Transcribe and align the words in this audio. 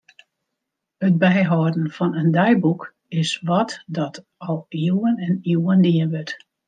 It 1.09 1.17
byhâlden 1.23 1.87
fan 1.97 2.11
in 2.21 2.29
deiboek 2.37 2.81
is 3.21 3.31
wat 3.49 3.69
dat 3.97 4.15
al 4.47 4.59
iuwen 4.85 5.15
en 5.27 5.33
iuwen 5.51 5.79
dien 5.85 6.11
wurdt. 6.13 6.33